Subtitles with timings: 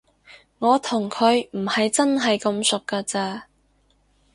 [0.57, 3.45] 我同佢唔係真係咁熟㗎咋